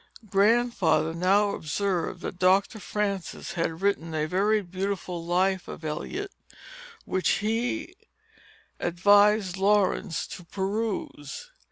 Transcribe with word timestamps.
Grandfather 0.27 1.13
now 1.13 1.51
observed, 1.53 2.21
that 2.21 2.39
Dr. 2.39 2.79
Francis 2.79 3.51
had 3.53 3.81
written 3.83 4.15
a 4.15 4.25
very 4.25 4.63
beautiful 4.63 5.23
Life 5.23 5.67
of 5.67 5.85
Eliot, 5.85 6.31
which 7.05 7.29
he 7.37 7.95
advised 8.79 9.57
Laurence 9.57 10.25
to 10.25 10.43
peruse. 10.43 11.51